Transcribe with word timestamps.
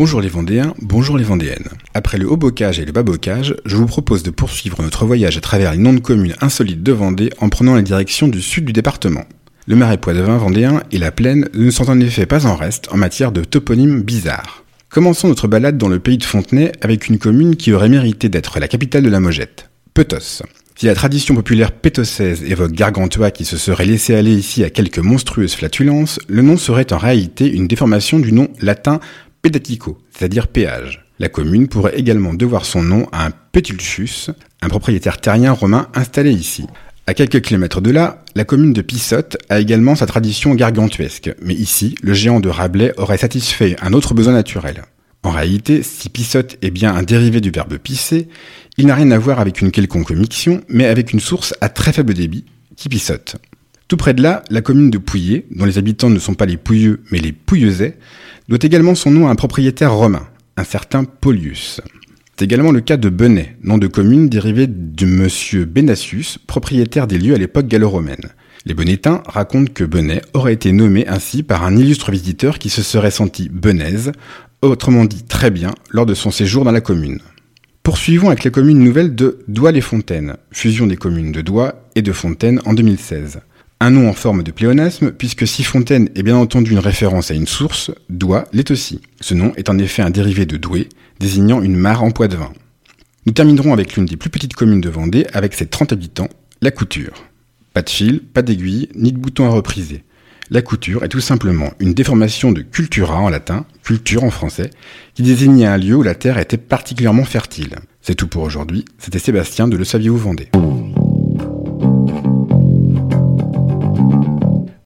Bonjour 0.00 0.22
les 0.22 0.30
Vendéens, 0.30 0.72
bonjour 0.80 1.18
les 1.18 1.24
Vendéennes. 1.24 1.68
Après 1.92 2.16
le 2.16 2.26
haut 2.26 2.38
bocage 2.38 2.80
et 2.80 2.86
le 2.86 2.90
bas 2.90 3.02
bocage, 3.02 3.54
je 3.66 3.76
vous 3.76 3.84
propose 3.84 4.22
de 4.22 4.30
poursuivre 4.30 4.82
notre 4.82 5.04
voyage 5.04 5.36
à 5.36 5.42
travers 5.42 5.72
les 5.72 5.76
noms 5.76 5.92
de 5.92 6.00
communes 6.00 6.36
insolites 6.40 6.82
de 6.82 6.92
Vendée 6.92 7.28
en 7.38 7.50
prenant 7.50 7.74
la 7.74 7.82
direction 7.82 8.26
du 8.26 8.40
sud 8.40 8.64
du 8.64 8.72
département. 8.72 9.26
Le 9.66 9.76
marais 9.76 9.98
poitevin 9.98 10.38
vendéen 10.38 10.82
et 10.90 10.96
la 10.96 11.12
plaine 11.12 11.50
ne 11.52 11.70
sont 11.70 11.90
en 11.90 12.00
effet 12.00 12.24
pas 12.24 12.46
en 12.46 12.56
reste 12.56 12.88
en 12.90 12.96
matière 12.96 13.30
de 13.30 13.44
toponymes 13.44 14.00
bizarres. 14.00 14.64
Commençons 14.88 15.28
notre 15.28 15.48
balade 15.48 15.76
dans 15.76 15.88
le 15.88 15.98
pays 15.98 16.16
de 16.16 16.24
Fontenay 16.24 16.72
avec 16.80 17.08
une 17.08 17.18
commune 17.18 17.56
qui 17.56 17.74
aurait 17.74 17.90
mérité 17.90 18.30
d'être 18.30 18.58
la 18.58 18.68
capitale 18.68 19.02
de 19.02 19.10
la 19.10 19.20
Mogette, 19.20 19.68
Petos. 19.92 20.42
Si 20.76 20.86
la 20.86 20.94
tradition 20.94 21.34
populaire 21.34 21.72
pétossaise 21.72 22.42
évoque 22.42 22.72
Gargantua 22.72 23.30
qui 23.30 23.44
se 23.44 23.58
serait 23.58 23.84
laissé 23.84 24.14
aller 24.14 24.32
ici 24.32 24.64
à 24.64 24.70
quelques 24.70 24.98
monstrueuses 24.98 25.54
flatulences, 25.54 26.18
le 26.26 26.40
nom 26.40 26.56
serait 26.56 26.90
en 26.94 26.96
réalité 26.96 27.52
une 27.52 27.68
déformation 27.68 28.18
du 28.18 28.32
nom 28.32 28.48
latin 28.62 28.98
Pedatico, 29.42 29.98
c'est-à-dire 30.10 30.48
péage. 30.48 31.06
La 31.18 31.28
commune 31.28 31.68
pourrait 31.68 31.98
également 31.98 32.34
devoir 32.34 32.64
son 32.64 32.82
nom 32.82 33.06
à 33.12 33.26
un 33.26 33.30
Petulchus, 33.52 34.28
un 34.62 34.68
propriétaire 34.68 35.20
terrien 35.20 35.52
romain 35.52 35.88
installé 35.94 36.32
ici. 36.32 36.66
À 37.06 37.14
quelques 37.14 37.40
kilomètres 37.40 37.80
de 37.80 37.90
là, 37.90 38.24
la 38.34 38.44
commune 38.44 38.72
de 38.72 38.82
Pissotte 38.82 39.36
a 39.48 39.60
également 39.60 39.96
sa 39.96 40.06
tradition 40.06 40.54
gargantuesque, 40.54 41.34
mais 41.42 41.54
ici, 41.54 41.94
le 42.02 42.14
géant 42.14 42.40
de 42.40 42.48
Rabelais 42.48 42.92
aurait 42.96 43.18
satisfait 43.18 43.76
un 43.82 43.92
autre 43.92 44.14
besoin 44.14 44.34
naturel. 44.34 44.84
En 45.22 45.30
réalité, 45.30 45.82
si 45.82 46.08
pissotte 46.08 46.56
est 46.62 46.70
bien 46.70 46.94
un 46.94 47.02
dérivé 47.02 47.42
du 47.42 47.50
verbe 47.50 47.76
pisser, 47.76 48.28
il 48.78 48.86
n'a 48.86 48.94
rien 48.94 49.10
à 49.10 49.18
voir 49.18 49.38
avec 49.38 49.60
une 49.60 49.70
quelconque 49.70 50.12
miction, 50.12 50.62
mais 50.68 50.86
avec 50.86 51.12
une 51.12 51.20
source 51.20 51.54
à 51.60 51.68
très 51.68 51.92
faible 51.92 52.14
débit, 52.14 52.46
qui 52.76 52.88
pissote. 52.88 53.36
Tout 53.90 53.96
près 53.96 54.14
de 54.14 54.22
là, 54.22 54.44
la 54.50 54.62
commune 54.62 54.88
de 54.88 54.98
Pouillet, 54.98 55.46
dont 55.50 55.64
les 55.64 55.76
habitants 55.76 56.10
ne 56.10 56.20
sont 56.20 56.34
pas 56.34 56.46
les 56.46 56.56
Pouilleux, 56.56 57.00
mais 57.10 57.18
les 57.18 57.32
Pouilleusais, 57.32 57.98
doit 58.48 58.60
également 58.62 58.94
son 58.94 59.10
nom 59.10 59.26
à 59.26 59.32
un 59.32 59.34
propriétaire 59.34 59.92
romain, 59.92 60.28
un 60.56 60.62
certain 60.62 61.02
Paulius. 61.02 61.80
C'est 62.36 62.44
également 62.44 62.70
le 62.70 62.82
cas 62.82 62.96
de 62.96 63.08
Benet, 63.08 63.56
nom 63.64 63.78
de 63.78 63.88
commune 63.88 64.28
dérivé 64.28 64.68
de 64.68 65.06
monsieur 65.06 65.64
Benacius, 65.64 66.38
propriétaire 66.38 67.08
des 67.08 67.18
lieux 67.18 67.34
à 67.34 67.38
l'époque 67.38 67.66
gallo-romaine. 67.66 68.30
Les 68.64 68.74
Bonnetins 68.74 69.24
racontent 69.26 69.72
que 69.74 69.82
Benet 69.82 70.22
aurait 70.34 70.54
été 70.54 70.70
nommé 70.70 71.08
ainsi 71.08 71.42
par 71.42 71.64
un 71.64 71.76
illustre 71.76 72.12
visiteur 72.12 72.60
qui 72.60 72.70
se 72.70 72.84
serait 72.84 73.10
senti 73.10 73.48
benaise, 73.48 74.12
autrement 74.62 75.04
dit 75.04 75.24
très 75.24 75.50
bien, 75.50 75.72
lors 75.90 76.06
de 76.06 76.14
son 76.14 76.30
séjour 76.30 76.62
dans 76.62 76.70
la 76.70 76.80
commune. 76.80 77.18
Poursuivons 77.82 78.28
avec 78.28 78.44
la 78.44 78.52
commune 78.52 78.78
nouvelle 78.78 79.16
de 79.16 79.40
Douai-les-Fontaines, 79.48 80.36
fusion 80.52 80.86
des 80.86 80.96
communes 80.96 81.32
de 81.32 81.40
Douai 81.40 81.70
et 81.96 82.02
de 82.02 82.12
Fontaine 82.12 82.60
en 82.64 82.72
2016. 82.72 83.40
Un 83.82 83.92
nom 83.92 84.10
en 84.10 84.12
forme 84.12 84.42
de 84.42 84.50
pléonasme, 84.50 85.10
puisque 85.10 85.46
si 85.46 85.64
Fontaine 85.64 86.10
est 86.14 86.22
bien 86.22 86.36
entendu 86.36 86.72
une 86.72 86.78
référence 86.78 87.30
à 87.30 87.34
une 87.34 87.46
source, 87.46 87.90
Doigt 88.10 88.44
l'est 88.52 88.70
aussi. 88.70 89.00
Ce 89.22 89.32
nom 89.32 89.54
est 89.56 89.70
en 89.70 89.78
effet 89.78 90.02
un 90.02 90.10
dérivé 90.10 90.44
de 90.44 90.58
Douai, 90.58 90.90
désignant 91.18 91.62
une 91.62 91.76
mare 91.76 92.02
en 92.02 92.10
poids 92.10 92.28
de 92.28 92.36
vin. 92.36 92.52
Nous 93.24 93.32
terminerons 93.32 93.72
avec 93.72 93.96
l'une 93.96 94.04
des 94.04 94.18
plus 94.18 94.28
petites 94.28 94.52
communes 94.52 94.82
de 94.82 94.90
Vendée, 94.90 95.26
avec 95.32 95.54
ses 95.54 95.64
30 95.64 95.94
habitants, 95.94 96.28
la 96.60 96.70
Couture. 96.70 97.24
Pas 97.72 97.80
de 97.80 97.88
fil, 97.88 98.20
pas 98.20 98.42
d'aiguille, 98.42 98.90
ni 98.94 99.12
de 99.12 99.18
bouton 99.18 99.46
à 99.46 99.50
repriser. 99.50 100.04
La 100.50 100.62
couture 100.62 101.04
est 101.04 101.08
tout 101.08 101.20
simplement 101.20 101.72
une 101.78 101.94
déformation 101.94 102.50
de 102.50 102.60
cultura 102.60 103.20
en 103.20 103.28
latin, 103.28 103.64
culture 103.84 104.24
en 104.24 104.30
français, 104.30 104.70
qui 105.14 105.22
désignait 105.22 105.66
un 105.66 105.78
lieu 105.78 105.94
où 105.94 106.02
la 106.02 106.16
terre 106.16 106.38
était 106.38 106.56
particulièrement 106.56 107.24
fertile. 107.24 107.76
C'est 108.02 108.16
tout 108.16 108.26
pour 108.26 108.42
aujourd'hui, 108.42 108.84
c'était 108.98 109.20
Sébastien 109.20 109.68
de 109.68 109.76
Le 109.76 109.84
Saviez-vous 109.84 110.18
Vendée. 110.18 110.50